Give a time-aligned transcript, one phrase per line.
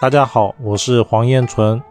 [0.00, 1.82] 大家好，我是黄彦纯。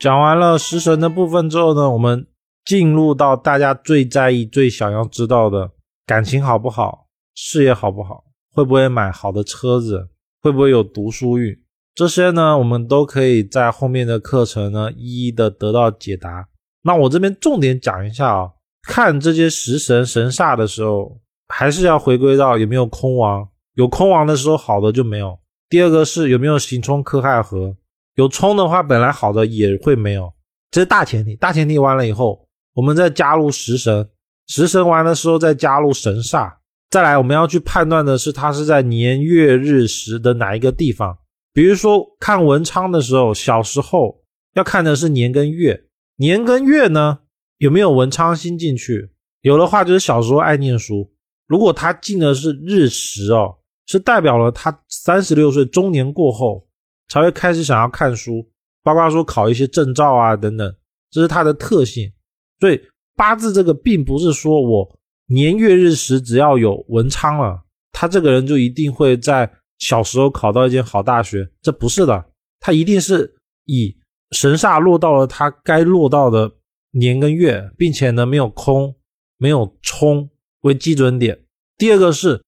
[0.00, 2.26] 讲完了食神的部分之后呢，我们
[2.64, 5.70] 进入到大家最在意、最想要知道的
[6.04, 10.08] 感情好不好、事业好不好、会不会买好的车子、
[10.42, 11.56] 会不会有读书运，
[11.94, 16.48] 这些呢，我们都可以在后面的课程呢一一的得到解答。
[16.82, 18.50] 那我这边重点讲一下啊，
[18.82, 25.38] 看这些食神神煞的时候，还是要回归到有没有空亡，有空亡的时候好的就没有。
[25.70, 27.76] 第二个是有没有行冲克亥合，
[28.16, 30.34] 有冲的话，本来好的也会没有，
[30.72, 31.36] 这是大前提。
[31.36, 34.10] 大前提完了以后，我们再加入食神，
[34.48, 36.52] 食神完的时候再加入神煞，
[36.90, 41.16] 再来我们要去判断的是它是在年月日时的哪一个地方。
[41.52, 44.20] 比如说看文昌的时候，小时候
[44.54, 45.84] 要看的是年跟月，
[46.16, 47.20] 年跟月呢
[47.58, 51.12] 有没有文昌星进去，有的话就是小时候爱念书。
[51.46, 53.58] 如果他进的是日时哦。
[53.90, 56.64] 是代表了他三十六岁中年过后
[57.08, 58.48] 才会开始想要看书，
[58.84, 60.76] 包括说考一些证照啊等等，
[61.10, 62.12] 这是他的特性。
[62.60, 62.80] 所以
[63.16, 72.26] 八字这个并不是说我年月日时只要有文昌了，他这个人就一定会在小时候考到一间好大学，这不是的，
[72.60, 73.96] 他一定是以
[74.30, 76.52] 神煞落到了他该落到的
[76.92, 78.94] 年跟月，并且呢没有空
[79.36, 81.40] 没有冲为基准点。
[81.76, 82.40] 第二个是。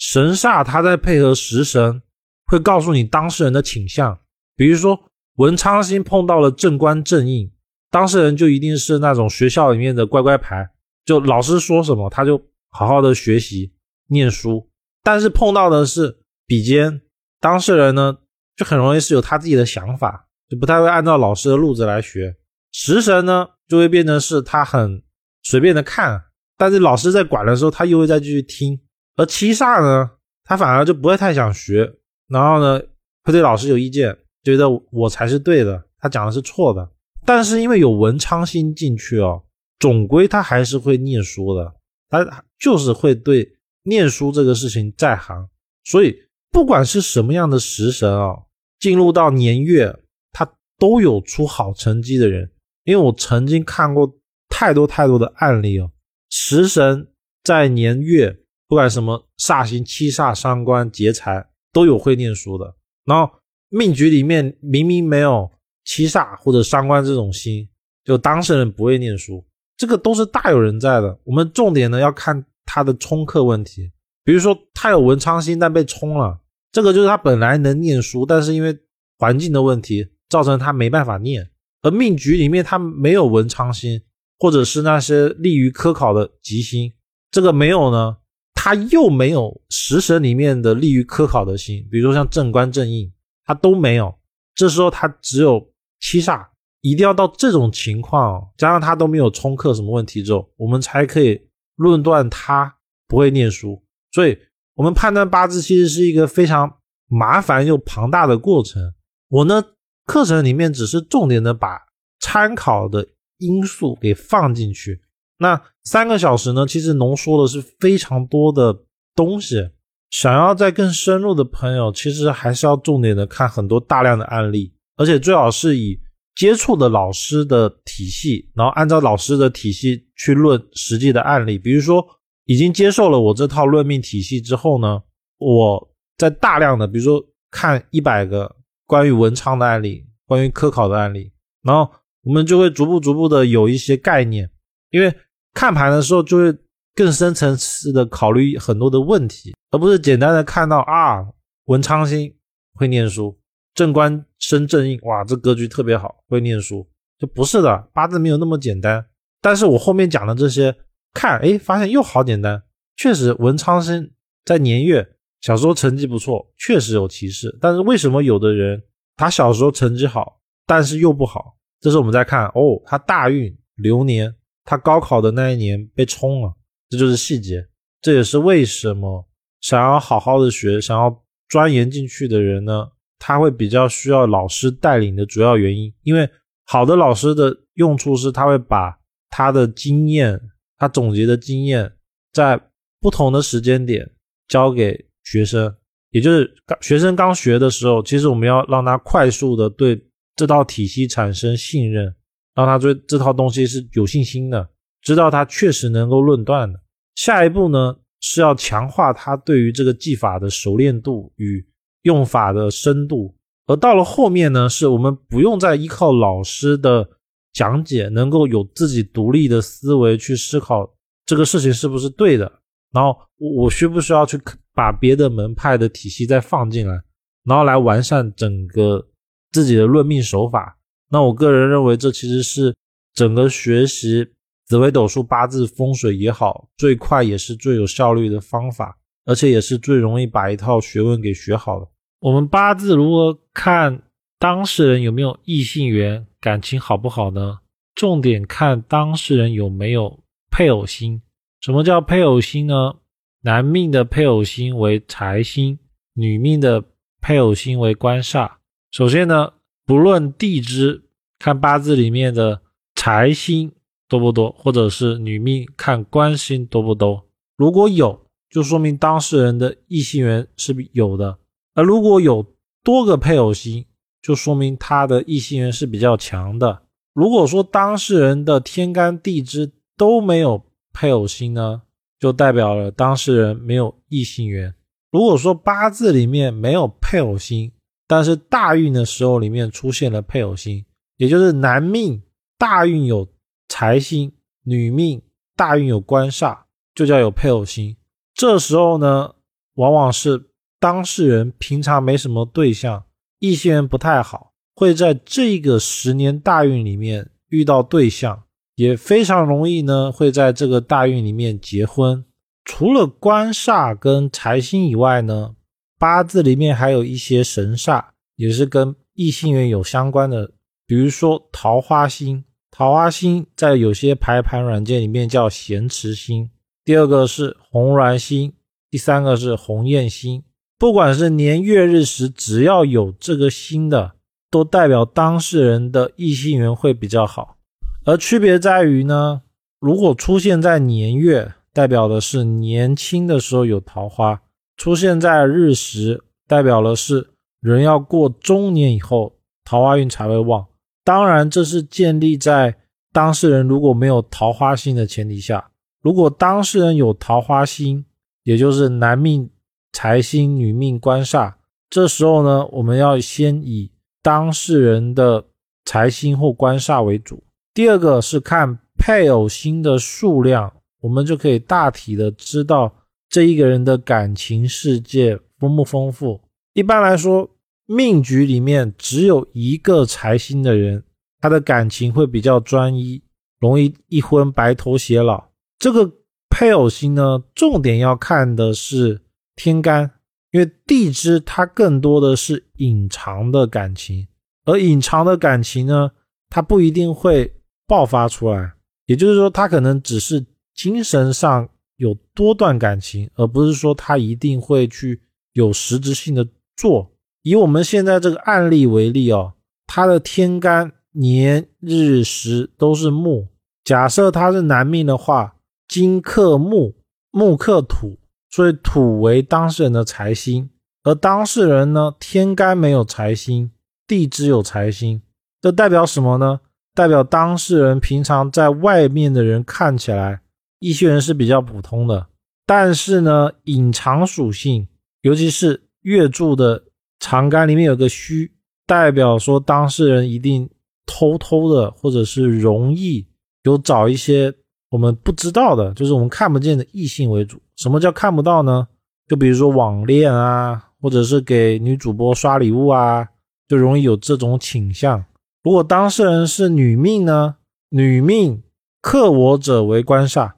[0.00, 2.02] 神煞，它在配合食神，
[2.46, 4.18] 会告诉你当事人的倾向。
[4.56, 4.98] 比如说，
[5.36, 7.52] 文昌星碰到了正官正印，
[7.90, 10.70] 当事人就一定是那种学校里面的乖乖牌，
[11.04, 13.74] 就老师说什么他就好好的学习
[14.08, 14.70] 念书。
[15.02, 17.02] 但是碰到的是比肩，
[17.38, 18.16] 当事人呢
[18.56, 22.36] 就很容易是有他自己的想法，就不太会按照老师的路子来学。
[22.72, 25.02] 食神呢就会变成是他很
[25.42, 26.22] 随便的看，
[26.56, 28.80] 但是老师在管的时候，他又会再继续听。
[29.16, 30.10] 而七煞呢，
[30.44, 31.92] 他反而就不会太想学，
[32.28, 32.80] 然后呢，
[33.24, 36.90] 会对老师有意见，觉得我才是对的，他讲的是错的。
[37.26, 39.42] 但是因为有文昌星进去哦，
[39.78, 41.74] 总归他还是会念书的，
[42.08, 45.48] 他就是会对念书这个事情在行。
[45.84, 46.16] 所以
[46.50, 48.34] 不管是什么样的食神啊，
[48.78, 49.94] 进入到年月，
[50.32, 52.50] 他都有出好成绩的人。
[52.84, 54.10] 因为我曾经看过
[54.48, 55.90] 太多太多的案例哦，
[56.30, 57.08] 食神
[57.44, 58.38] 在年月。
[58.70, 62.72] 不管什么煞星、七煞、伤官、劫财，都有会念书的。
[63.04, 63.28] 然后
[63.68, 65.50] 命局里面明明没有
[65.84, 67.68] 七煞或者伤官这种星，
[68.04, 69.44] 就当事人不会念书，
[69.76, 71.18] 这个都是大有人在的。
[71.24, 73.90] 我们重点呢要看他的冲克问题，
[74.22, 76.38] 比如说他有文昌星但被冲了，
[76.70, 78.78] 这个就是他本来能念书，但是因为
[79.18, 81.50] 环境的问题造成他没办法念。
[81.82, 84.00] 而命局里面他没有文昌星，
[84.38, 86.92] 或者是那些利于科考的吉星，
[87.32, 88.18] 这个没有呢。
[88.62, 93.10] 他又没有食神里面的利于科考的心，比如说像正官正印，
[93.46, 94.14] 他都没有。
[94.54, 95.66] 这时候他只有
[95.98, 96.46] 七煞，
[96.82, 101.40] 一定要到这种情况，加上他都没有冲克什么问题之后，我们才可以
[101.76, 102.76] 论断他
[103.08, 103.82] 不会念书。
[104.12, 104.36] 所以，
[104.74, 106.70] 我们判断八字其实是一个非常
[107.06, 108.92] 麻烦又庞大的过程。
[109.28, 109.64] 我呢，
[110.04, 111.80] 课程里面只是重点的把
[112.20, 115.00] 参考的因素给放进去。
[115.40, 118.84] 那三个小时呢，其实浓缩的是非常多的
[119.14, 119.70] 东西。
[120.10, 125.98] 想要再更深入的朋友，其实还是要重点的看很多大量的案例，而且最好是以
[126.34, 131.58] 接触的老师的体系，然后按照老师的体系去论实际的案例。
[131.58, 132.04] 比如说，
[132.44, 135.00] 已经接受了我这套论命体系之后呢，
[135.38, 138.56] 我在大量的，比如说看一百个
[138.86, 141.32] 关于文昌的案例，关于科考的案例，
[141.62, 141.90] 然后
[142.24, 144.50] 我们就会逐步逐步的有一些概念，
[144.90, 145.10] 因为。
[145.52, 146.56] 看盘的时候就会
[146.94, 151.26] 更深层次的考虑很多的问题，而不是简单的看到啊
[151.66, 152.34] 文昌星
[152.74, 153.38] 会念书，
[153.74, 156.88] 正官生正印，哇这格局特别好，会念书，
[157.18, 159.04] 就不是的，八字没有那么简单。
[159.40, 160.74] 但是我后面讲的这些，
[161.14, 162.62] 看哎发现又好简单，
[162.96, 164.10] 确实文昌星
[164.44, 165.06] 在年月
[165.40, 167.56] 小时候成绩不错，确实有提示。
[167.60, 168.82] 但是为什么有的人
[169.16, 171.56] 他小时候成绩好，但是又不好？
[171.80, 174.34] 这是我们在看哦，他大运流年。
[174.64, 176.54] 他高考的那一年被冲了，
[176.88, 177.66] 这就是细节。
[178.02, 179.28] 这也是为什么
[179.60, 185.92] 想要好好的学、想要钻研进去的人呢，他会比较需要老师带领的主要原因。
[186.02, 186.28] 因为
[186.64, 188.98] 好的老师的用处是，他会把
[189.28, 190.40] 他的经验、
[190.78, 191.92] 他总结的经验，
[192.32, 192.60] 在
[193.00, 194.10] 不同的时间点
[194.48, 195.74] 教给学生。
[196.10, 200.02] 也就是刚学生刚学的时候，其实我们要让他快速的对
[200.36, 202.14] 这套体系产生信任。
[202.60, 204.68] 让他对这套东西是有信心的，
[205.00, 206.78] 知道他确实能够论断的。
[207.14, 211.66] 下一步呢，是要强化他对于这个技法的熟练度与
[212.02, 213.34] 用法的深度，
[213.66, 217.08] 而到了后面呢，是我们不用再依靠老师的
[217.54, 222.60] 讲解，能够有自己独立的思维去思考这个事情是不是对的。
[222.92, 224.38] 然后我我需不需要去
[224.74, 227.00] 把别的门派的体系再放进来，
[227.44, 229.08] 然后来完善整个
[229.50, 230.76] 自己的论命手法？
[231.10, 232.74] 那我个人认为，这其实是
[233.12, 234.28] 整个学习
[234.66, 241.88] 紫微斗数、八字风水也好，最快也是最有效率的方法，而且也是最容易把一套学问给学好的。
[242.20, 244.02] 我们八字如何看
[244.38, 247.58] 当事人有没有异性缘，感情好不好呢？
[247.94, 250.20] 重点看当事人有没有
[250.50, 251.20] 配偶星。
[251.60, 252.94] 什么叫配偶星呢？
[253.42, 255.78] 男命的配偶星为财星，
[256.14, 256.84] 女命的
[257.20, 258.52] 配偶星为官煞。
[258.92, 259.52] 首先呢，
[259.90, 261.02] 不论地支
[261.36, 262.60] 看八字里面的
[262.94, 263.72] 财星
[264.08, 267.26] 多不多，或者是女命看官星多不多，
[267.56, 271.38] 如果有，就说明当事人的异性缘是有的；
[271.74, 272.46] 而如果有
[272.84, 273.84] 多个配偶星，
[274.22, 276.82] 就说明他的异性缘是比较强的。
[277.12, 281.82] 如果说当事人的天干地支都没有，配偶星呢，
[282.20, 284.72] 就代表了当事人没有异性缘。
[285.10, 287.72] 如果说八字里面没有配偶星，
[288.10, 290.84] 但是大运的时候里面出现了配偶星，
[291.16, 292.20] 也就是男命
[292.58, 293.28] 大运有
[293.68, 294.32] 财星，
[294.64, 295.22] 女命
[295.54, 296.58] 大运有官煞，
[296.92, 297.96] 就叫有配偶星。
[298.34, 299.36] 这时候呢，
[299.74, 303.04] 往往是当事人平常没什么对象，
[303.38, 308.42] 异性缘不太好，会在这个十年大运里面遇到对象。
[308.74, 312.24] 也非常容易呢，会在这个大运里面结婚。
[312.64, 315.54] 除了官煞跟财星以外呢，
[316.00, 318.02] 八字里面还有一些神煞，
[318.36, 320.50] 也是跟异性缘有相关的。
[320.86, 326.48] 比如说桃花星，桃花星在有些排盘软件里面叫咸池星。
[326.86, 328.54] 第二个是红鸾星，
[328.90, 330.42] 第三个是鸿雁星。
[330.78, 334.12] 不管是年月日时，只要有这个星的，
[334.50, 337.58] 都代表当事人的异性缘会比较好。
[338.06, 339.42] 而区别在于呢，
[339.78, 344.40] 如果出现在年月，代表的是年轻的时候有桃花；
[344.80, 347.28] 出现在日时，代表的是
[347.60, 350.66] 人要过中年以后，桃花运才会旺。
[351.04, 352.74] 当然，这是建立在
[353.12, 355.70] 当事人如果没有桃花星的前提下。
[356.00, 358.06] 如果当事人有桃花星，
[358.44, 359.50] 也就是男命
[359.92, 361.52] 财星、女命官煞，
[361.90, 363.92] 这时候呢，我们要先以
[364.22, 365.44] 当事人的
[365.84, 367.44] 财星或官煞为主。
[367.74, 370.72] 第二个是看配偶星的数量，
[371.02, 372.90] 我们就可以大体的知道
[373.30, 376.42] 这一个人的感情世界丰不丰富。
[376.74, 377.48] 一般来说，
[377.86, 381.02] 命局里面只有一个财星的人，
[381.40, 383.22] 他的感情会比较专一，
[383.60, 385.42] 容易一婚白头偕老。
[385.78, 386.12] 这个
[386.50, 389.22] 配偶星呢，重点要看的是
[389.56, 390.10] 天干，
[390.50, 394.26] 因为地支它更多的是隐藏的感情，
[394.64, 396.10] 而隐藏的感情呢，
[396.50, 397.54] 它不一定会。
[397.86, 398.72] 爆发出来，
[399.06, 400.46] 也就是说，他可能只是
[400.76, 401.68] 精神上
[402.00, 405.20] 有多段感情，而不是说他一定会去
[405.52, 407.12] 有实质性的做。
[407.42, 409.52] 以我们现在这个案例为例哦，
[409.86, 413.48] 他的天干年日时都是木，
[413.84, 415.56] 假设他是男命的话，
[415.86, 416.94] 金克木，
[417.30, 418.18] 木克土，
[418.48, 420.70] 所以土为当事人的财星，
[421.02, 423.70] 而当事人呢，天干没有财星，
[424.06, 425.20] 地支有财星，
[425.60, 426.60] 这代表什么呢？
[426.94, 430.40] 代表当事人平常在外面的人看起来，
[430.80, 432.26] 异性人是比较普通的，
[432.66, 434.88] 但是呢，隐藏属性，
[435.22, 436.82] 尤其是月柱的
[437.18, 438.50] 长干里面有个虚，
[438.86, 440.68] 代表说当事人一定
[441.06, 443.26] 偷偷的，或者是容易
[443.62, 444.52] 有找一些
[444.90, 447.60] 我们不知道的，就是我们看不见的异性为主。
[447.76, 448.88] 什么叫看不到呢？
[449.28, 453.28] 就比如说网恋啊，或者是给女主播刷礼物啊，
[453.68, 455.24] 就容易有这种倾向。
[455.62, 457.56] 如果当事人是女命呢？
[457.90, 458.62] 女命
[459.02, 460.52] 克我者为官煞，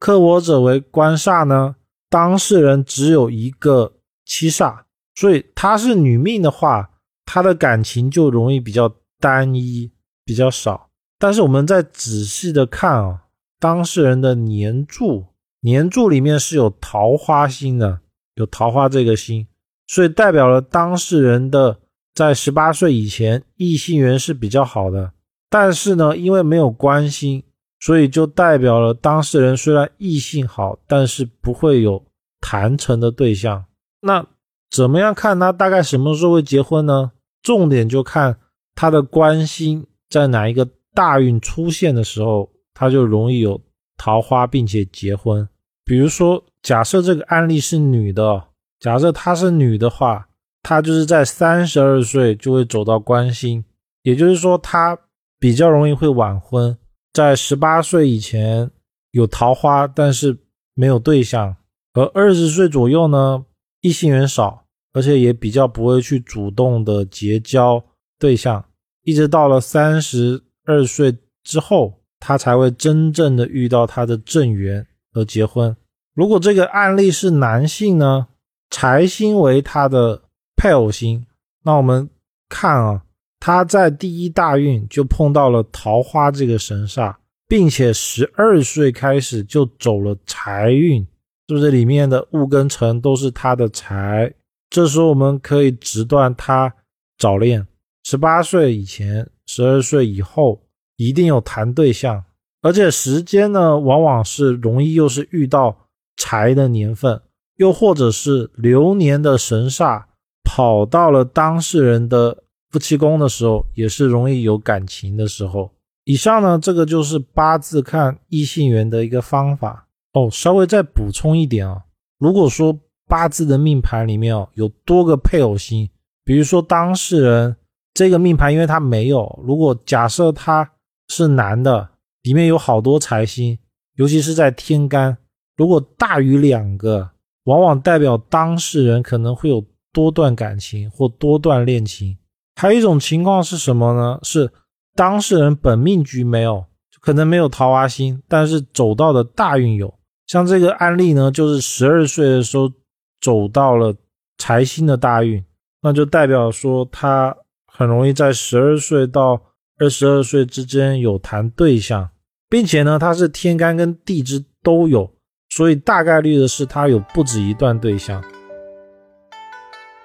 [0.00, 1.76] 克我者为官煞呢？
[2.08, 3.92] 当事人只有一个
[4.24, 4.80] 七煞，
[5.14, 6.90] 所以她是女命的话，
[7.24, 9.92] 她的感情就容易比较单一，
[10.24, 10.88] 比较少。
[11.18, 13.24] 但是我们再仔细的看啊，
[13.60, 15.26] 当事人的年柱，
[15.60, 18.00] 年柱里面是有桃花星的，
[18.34, 19.46] 有桃花这个星，
[19.86, 21.78] 所以代表了当事人的。
[22.12, 25.12] 在十八岁以前，异性缘是比较好的，
[25.48, 27.44] 但是呢，因为没有关心，
[27.80, 32.04] 所以就代表了当事人虽然异性好，但是不会有
[32.40, 33.64] 谈成的对象。
[34.02, 34.24] 那
[34.70, 37.10] 怎么样看他大概什么时候会结婚呢？
[37.42, 38.38] 重点就看
[38.74, 43.60] 他的关心在哪一个大运出现的时候，他就容易有
[43.96, 45.48] 桃花，并且结婚。
[45.84, 48.44] 比如说，假设这个案例是女的，
[48.78, 50.26] 假设她是女的话。
[50.62, 53.64] 她就是在三十二岁就会走到官星，
[54.02, 54.98] 也就是说她
[55.38, 56.76] 比较容易会晚婚，
[57.12, 58.70] 在十八岁以前
[59.10, 60.38] 有桃花，但是
[60.74, 61.54] 没有对象；
[61.92, 63.44] 而二十岁左右呢，
[63.80, 67.84] 异性缘少，而且也比较不会去主动的结交
[68.18, 68.64] 对象，
[69.02, 75.76] 一直到了三十二岁之后，他才会真正的遇到他的正缘而结婚。
[76.14, 78.28] 如果这个案例是男性呢，
[78.70, 80.22] 财星为他的。
[80.56, 81.24] 配偶星，
[81.62, 82.10] 那我们
[82.46, 83.02] 看啊，
[83.40, 87.16] 他在第一大运就碰到了桃花这个神煞，
[87.48, 91.00] 并且十二岁开始就走了财运，
[91.48, 94.32] 是不是里面的戊跟辰都是他的财？
[94.68, 96.72] 这时候我们可以直断他
[97.18, 97.66] 早恋，
[98.04, 100.62] 十八岁以前，十二岁以后
[100.96, 102.22] 一定有谈对象，
[102.62, 107.20] 而且时间呢，往往是容易又是遇到财的年份，
[107.56, 110.04] 又或者是流年的神煞。
[110.42, 115.70] 跑到了当事人的夫妻宫的时候，也是容易有感情的时候。
[116.04, 120.28] 以上呢，这个就是八字看异性缘的一个方法哦。
[120.30, 121.84] 稍微再补充一点啊，
[122.18, 125.88] 如果说八字的命盘里面哦有多个配偶星，
[126.24, 127.56] 比如说当事人
[127.92, 130.70] 这个命盘，因为他没有，如果假设他
[131.08, 131.90] 是男的，
[132.22, 133.58] 里面有好多财星，
[133.96, 135.18] 尤其是在天干，
[135.56, 137.10] 如果大于两个，
[137.44, 139.64] 往往代表当事人可能会有。
[139.92, 142.16] 多段感情或多段恋情，
[142.60, 144.20] 还有一种情况是什么呢？
[144.22, 144.52] 是
[144.94, 146.62] 当事人本命局没有，
[147.00, 149.94] 可能没有桃花星，但是走到的大运有。
[150.26, 152.70] 像这个案例呢，就是十二岁的时候
[153.18, 153.94] 走到了
[154.36, 155.42] 财星的大运，
[155.80, 157.34] 那就代表说他
[157.66, 159.40] 很容易在十二岁到
[159.78, 162.10] 二十二岁之间有谈对象，
[162.50, 165.10] 并且呢，他是天干跟地支都有，
[165.48, 168.22] 所以大概率的是他有不止一段对象。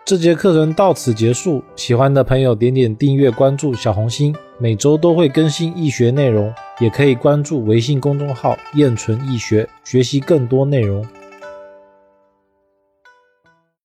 [0.05, 11.03] 这节课程到此结束，喜欢的朋友点点订阅关注小红心，每周都会更新易学内容，也可以关注微信公众号“燕纯易学”，学习更多内容。